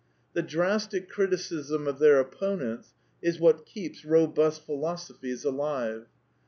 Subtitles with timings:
[0.33, 6.07] The drastic criti cism of their opponents is what keeps robust philosophies alive.